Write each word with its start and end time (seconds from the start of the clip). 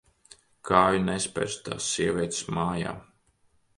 Kāju 0.69 1.03
nespersi 1.09 1.61
tās 1.67 1.91
sievietes 1.97 2.43
mājā. 2.59 2.95